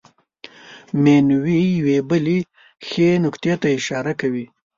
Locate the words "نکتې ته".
3.23-3.67